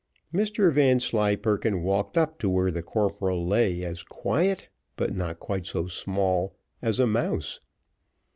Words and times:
Mr 0.33 0.73
Vanslyperken 0.73 1.83
walked 1.83 2.17
up 2.17 2.39
to 2.39 2.49
where 2.49 2.71
the 2.71 2.81
corporal 2.81 3.45
lay 3.45 3.83
as 3.85 4.01
quiet, 4.01 4.67
but 4.95 5.15
not 5.15 5.39
quite 5.39 5.67
so 5.67 5.85
small, 5.85 6.55
as 6.81 6.99
a 6.99 7.05
mouse. 7.05 7.59